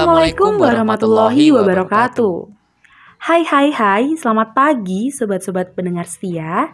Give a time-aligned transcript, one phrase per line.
[0.00, 2.48] Assalamualaikum warahmatullahi wabarakatuh.
[3.20, 6.72] Hai hai hai, selamat pagi sobat-sobat pendengar setia.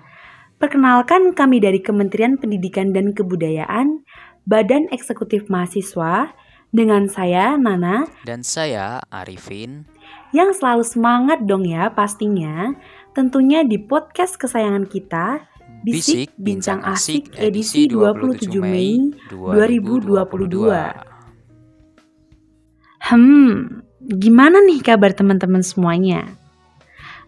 [0.62, 4.06] Perkenalkan kami dari Kementerian Pendidikan dan Kebudayaan,
[4.46, 6.38] Badan Eksekutif Mahasiswa,
[6.70, 9.90] dengan saya Nana Dan saya Arifin.
[10.30, 12.78] yang selalu semangat dong ya pastinya.
[13.10, 15.50] Tentunya di podcast kesayangan kita,
[15.82, 21.15] Bisik Bincang Asik edisi 27 Mei 2022.
[23.06, 26.26] Hmm, gimana nih kabar teman-teman semuanya?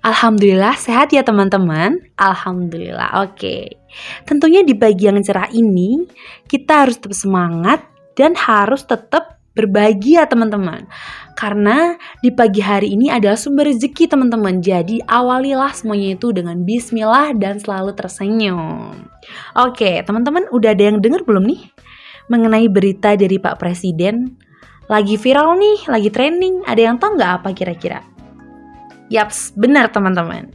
[0.02, 2.02] Alhamdulillah sehat ya teman-teman.
[2.18, 3.22] Alhamdulillah.
[3.22, 3.78] Oke.
[4.26, 6.02] Tentunya di pagi yang cerah ini
[6.50, 7.86] kita harus tetap semangat
[8.18, 10.82] dan harus tetap berbagi ya teman-teman.
[11.38, 11.94] Karena
[12.26, 14.58] di pagi hari ini adalah sumber rezeki teman-teman.
[14.58, 18.98] Jadi awalilah semuanya itu dengan bismillah dan selalu tersenyum.
[19.54, 21.70] Oke, teman-teman udah ada yang dengar belum nih
[22.26, 24.47] mengenai berita dari Pak Presiden
[24.88, 26.64] lagi viral nih, lagi trending.
[26.64, 28.00] Ada yang tahu nggak apa kira-kira?
[29.08, 30.52] Yaps, benar teman-teman.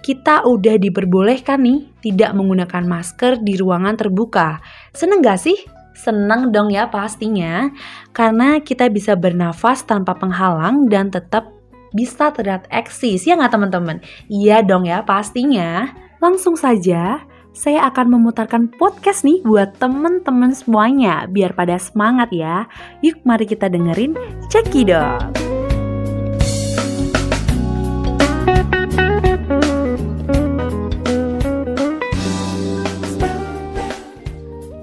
[0.00, 4.60] Kita udah diperbolehkan nih tidak menggunakan masker di ruangan terbuka.
[4.96, 5.56] Seneng gak sih?
[5.92, 7.68] Seneng dong ya pastinya.
[8.16, 11.52] Karena kita bisa bernafas tanpa penghalang dan tetap
[11.92, 13.28] bisa terlihat eksis.
[13.28, 14.00] Ya nggak teman-teman?
[14.32, 15.92] Iya dong ya pastinya.
[16.24, 17.20] Langsung saja
[17.50, 22.70] saya akan memutarkan podcast nih buat temen-temen semuanya biar pada semangat ya.
[23.02, 24.14] Yuk mari kita dengerin
[24.46, 25.34] Cekidot.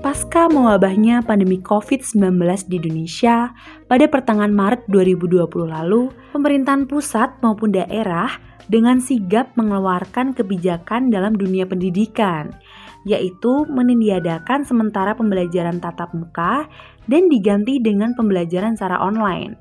[0.03, 2.39] Pasca mewabahnya pandemi COVID-19
[2.71, 3.51] di Indonesia
[3.91, 8.31] pada pertengahan Maret 2020 lalu, pemerintahan pusat maupun daerah
[8.67, 12.51] dengan sigap mengeluarkan kebijakan dalam dunia pendidikan,
[13.07, 16.67] yaitu meniadakan sementara pembelajaran tatap muka
[17.07, 19.55] dan diganti dengan pembelajaran secara online.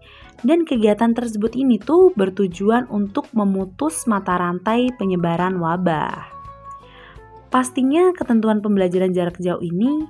[0.45, 6.29] Dan kegiatan tersebut ini tuh bertujuan untuk memutus mata rantai penyebaran wabah.
[7.49, 10.05] Pastinya ketentuan pembelajaran jarak jauh ini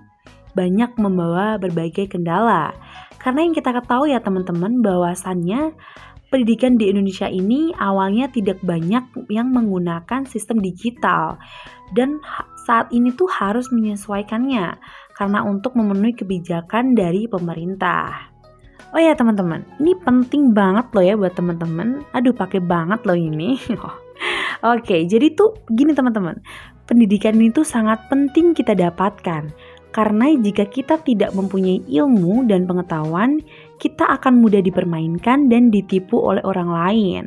[0.57, 2.73] banyak membawa berbagai kendala.
[3.21, 5.77] Karena yang kita ketahui ya teman-teman bahwasannya
[6.37, 11.41] pendidikan di Indonesia ini awalnya tidak banyak yang menggunakan sistem digital
[11.97, 12.21] dan
[12.69, 14.77] saat ini tuh harus menyesuaikannya
[15.17, 18.29] karena untuk memenuhi kebijakan dari pemerintah.
[18.93, 22.05] Oh ya teman-teman, ini penting banget loh ya buat teman-teman.
[22.13, 23.57] Aduh pakai banget loh ini.
[24.77, 26.37] Oke, jadi tuh gini teman-teman.
[26.85, 29.57] Pendidikan ini tuh sangat penting kita dapatkan
[29.97, 33.41] karena jika kita tidak mempunyai ilmu dan pengetahuan,
[33.77, 37.23] kita akan mudah dipermainkan dan ditipu oleh orang lain.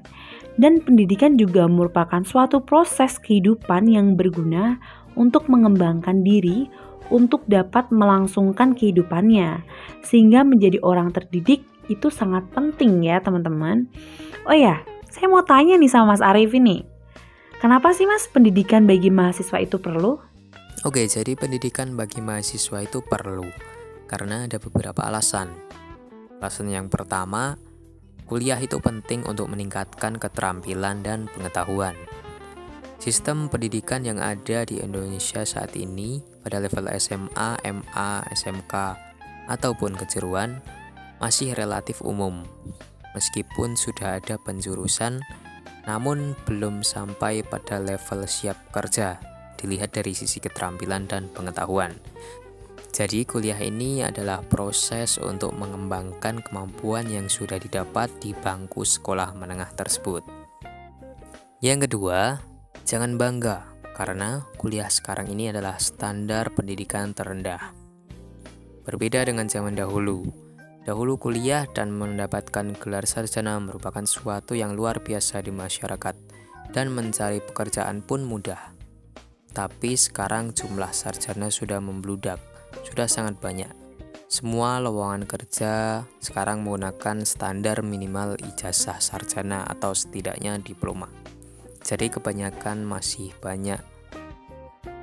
[0.60, 4.76] Dan pendidikan juga merupakan suatu proses kehidupan yang berguna
[5.16, 6.68] untuk mengembangkan diri
[7.10, 9.64] untuk dapat melangsungkan kehidupannya.
[10.04, 13.90] Sehingga menjadi orang terdidik itu sangat penting ya teman-teman.
[14.46, 16.86] Oh ya, saya mau tanya nih sama Mas Arif ini.
[17.60, 20.16] Kenapa sih Mas pendidikan bagi mahasiswa itu perlu?
[20.88, 23.44] Oke, jadi pendidikan bagi mahasiswa itu perlu
[24.08, 25.52] karena ada beberapa alasan.
[26.40, 27.60] Alasan yang pertama,
[28.24, 32.00] kuliah itu penting untuk meningkatkan keterampilan dan pengetahuan.
[33.00, 38.74] Sistem pendidikan yang ada di Indonesia saat ini pada level SMA, MA, SMK,
[39.52, 40.64] ataupun kejuruan
[41.20, 42.48] masih relatif umum.
[43.16, 45.20] Meskipun sudah ada penjurusan,
[45.84, 49.20] namun belum sampai pada level siap kerja,
[49.60, 51.92] dilihat dari sisi keterampilan dan pengetahuan.
[52.90, 59.70] Jadi, kuliah ini adalah proses untuk mengembangkan kemampuan yang sudah didapat di bangku sekolah menengah
[59.78, 60.26] tersebut.
[61.60, 62.40] Yang kedua,
[62.90, 67.70] Jangan bangga, karena kuliah sekarang ini adalah standar pendidikan terendah.
[68.82, 70.26] Berbeda dengan zaman dahulu.
[70.90, 76.18] Dahulu kuliah dan mendapatkan gelar sarjana merupakan suatu yang luar biasa di masyarakat
[76.74, 78.74] dan mencari pekerjaan pun mudah.
[79.54, 82.42] Tapi sekarang jumlah sarjana sudah membludak,
[82.88, 83.72] sudah sangat banyak.
[84.30, 91.10] Semua lowongan kerja sekarang menggunakan standar minimal ijazah sarjana atau setidaknya diploma.
[91.82, 93.82] Jadi kebanyakan masih banyak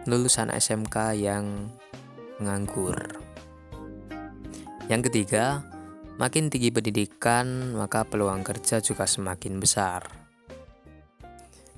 [0.07, 1.75] lulusan SMK yang
[2.39, 3.19] menganggur.
[4.87, 5.67] Yang ketiga,
[6.15, 10.07] makin tinggi pendidikan, maka peluang kerja juga semakin besar.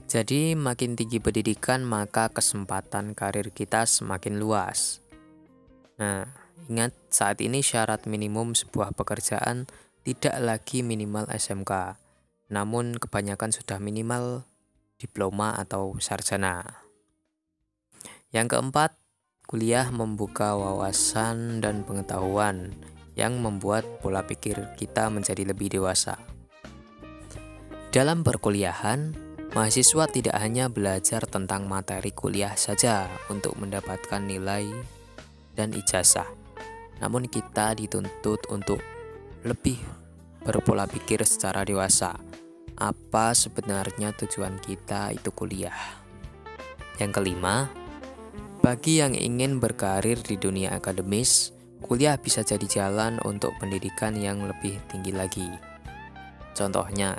[0.05, 5.01] Jadi, makin tinggi pendidikan, maka kesempatan karir kita semakin luas.
[5.99, 6.31] Nah,
[6.71, 9.67] ingat saat ini syarat minimum sebuah pekerjaan
[10.07, 11.99] tidak lagi minimal SMK,
[12.55, 14.47] namun kebanyakan sudah minimal
[14.97, 16.87] diploma atau sarjana.
[18.31, 18.95] Yang keempat,
[19.51, 22.79] kuliah membuka wawasan dan pengetahuan
[23.19, 26.15] yang membuat pola pikir kita menjadi lebih dewasa.
[27.91, 29.17] Dalam perkuliahan,
[29.57, 34.71] mahasiswa tidak hanya belajar tentang materi kuliah saja untuk mendapatkan nilai
[35.59, 36.31] dan ijazah,
[37.03, 38.79] namun kita dituntut untuk
[39.43, 39.83] lebih
[40.47, 42.15] berpola pikir secara dewasa.
[42.79, 45.75] Apa sebenarnya tujuan kita itu kuliah?
[47.03, 47.67] Yang kelima,
[48.63, 51.51] bagi yang ingin berkarir di dunia akademis,
[51.83, 55.51] kuliah bisa jadi jalan untuk pendidikan yang lebih tinggi lagi.
[56.55, 57.19] Contohnya,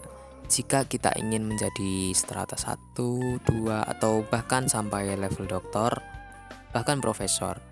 [0.50, 2.95] jika kita ingin menjadi strata 1,
[3.44, 3.44] 2,
[3.83, 6.00] atau bahkan sampai level doktor,
[6.75, 7.69] bahkan profesor.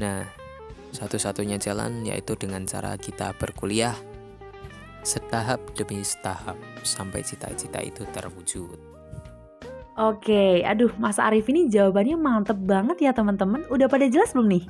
[0.00, 0.24] Nah,
[0.96, 3.94] satu-satunya jalan yaitu dengan cara kita berkuliah
[5.04, 8.76] setahap demi setahap sampai cita-cita itu terwujud.
[10.00, 13.68] Oke, aduh Mas Arif ini jawabannya mantep banget ya teman-teman.
[13.68, 14.64] Udah pada jelas belum nih?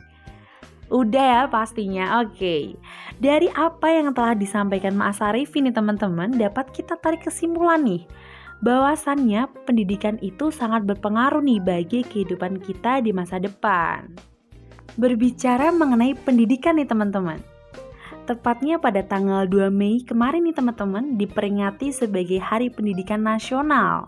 [0.91, 2.75] Udah ya pastinya, oke.
[3.23, 8.11] Dari apa yang telah disampaikan Mas Arif ini teman-teman, dapat kita tarik kesimpulan nih.
[8.59, 14.30] Bahwasannya pendidikan itu sangat berpengaruh nih bagi kehidupan kita di masa depan.
[14.99, 17.39] Berbicara mengenai pendidikan nih teman-teman.
[18.27, 24.07] Tepatnya pada tanggal 2 Mei kemarin nih teman-teman diperingati sebagai Hari Pendidikan Nasional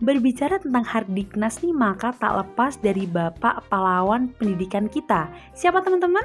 [0.00, 5.28] Berbicara tentang Hardiknas nih maka tak lepas dari Bapak pahlawan pendidikan kita.
[5.52, 6.24] Siapa teman-teman?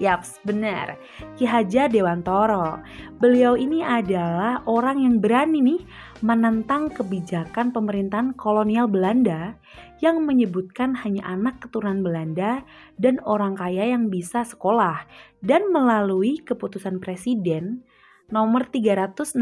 [0.00, 0.96] Yaps, benar.
[1.36, 2.80] Ki Hajar Dewantoro.
[3.20, 5.84] Beliau ini adalah orang yang berani nih
[6.24, 9.60] menentang kebijakan pemerintahan kolonial Belanda
[10.00, 12.64] yang menyebutkan hanya anak keturunan Belanda
[12.96, 15.04] dan orang kaya yang bisa sekolah
[15.44, 17.84] dan melalui keputusan presiden
[18.32, 19.36] nomor 316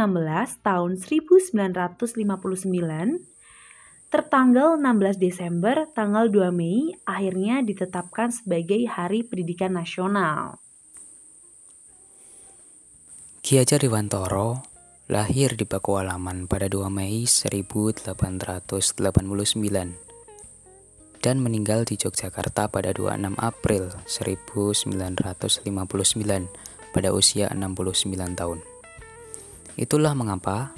[0.67, 3.38] tahun 1959
[4.09, 10.57] tertanggal 16 Desember tanggal 2 Mei akhirnya ditetapkan sebagai Hari Pendidikan Nasional.
[13.45, 14.65] Ki Hajar Dewantoro
[15.13, 18.49] lahir di Pakualaman pada 2 Mei 1889
[21.19, 25.69] dan meninggal di Yogyakarta pada 26 April 1959
[26.97, 28.65] pada usia 69 tahun.
[29.77, 30.73] Itulah mengapa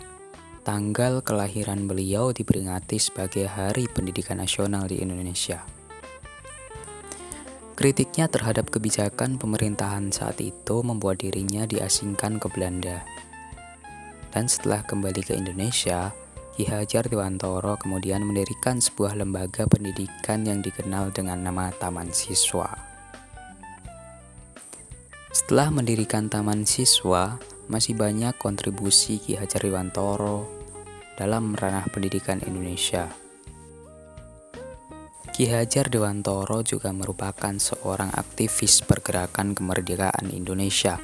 [0.61, 5.65] tanggal kelahiran beliau diperingati sebagai Hari Pendidikan Nasional di Indonesia.
[7.81, 13.01] Kritiknya terhadap kebijakan pemerintahan saat itu membuat dirinya diasingkan ke Belanda.
[14.29, 16.13] Dan setelah kembali ke Indonesia,
[16.61, 22.69] Ki Hajar Dewantoro kemudian mendirikan sebuah lembaga pendidikan yang dikenal dengan nama Taman Siswa.
[25.33, 27.41] Setelah mendirikan Taman Siswa,
[27.71, 30.51] masih banyak kontribusi Ki Hajar Dewantoro
[31.15, 33.07] dalam ranah pendidikan Indonesia.
[35.31, 40.99] Ki Hajar Dewantoro juga merupakan seorang aktivis pergerakan kemerdekaan Indonesia,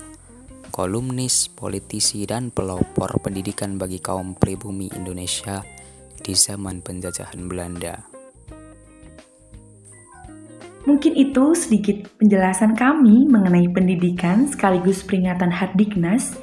[0.74, 5.62] kolumnis, politisi, dan pelopor pendidikan bagi kaum pribumi Indonesia
[6.18, 8.16] di zaman penjajahan Belanda.
[10.86, 16.38] Mungkin itu sedikit penjelasan kami mengenai pendidikan sekaligus peringatan Hardiknas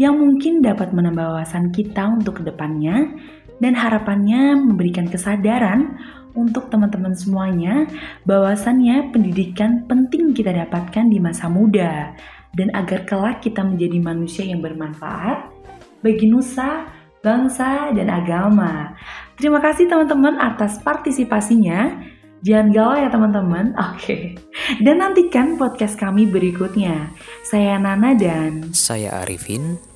[0.00, 3.12] yang mungkin dapat menambah wawasan kita untuk ke depannya
[3.60, 6.00] dan harapannya memberikan kesadaran
[6.32, 7.84] untuk teman-teman semuanya
[8.24, 12.16] bahwasannya pendidikan penting kita dapatkan di masa muda
[12.56, 15.52] dan agar kelak kita menjadi manusia yang bermanfaat
[16.00, 16.88] bagi nusa,
[17.20, 18.96] bangsa, dan agama.
[19.36, 22.08] Terima kasih teman-teman atas partisipasinya.
[22.40, 23.76] Jangan galau ya teman-teman.
[23.92, 24.40] Oke.
[24.80, 27.12] Dan nantikan podcast kami berikutnya.
[27.44, 29.89] Saya Nana dan saya Arifin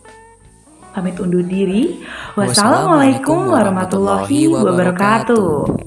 [0.95, 2.07] pamit undur diri.
[2.39, 5.83] Wassalamualaikum warahmatullahi wabarakatuh.